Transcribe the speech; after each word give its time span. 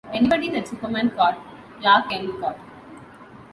Anybody 0.11 0.49
that 0.49 0.67
Superman 0.67 1.11
caught, 1.11 1.37
Clark 1.79 2.09
Kent 2.09 2.39
caught. 2.41 2.57